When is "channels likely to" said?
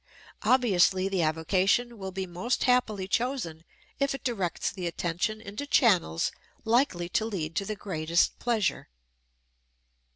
5.67-7.23